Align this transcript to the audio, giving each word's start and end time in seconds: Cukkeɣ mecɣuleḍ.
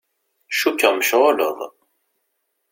Cukkeɣ 0.59 0.93
mecɣuleḍ. 0.95 1.57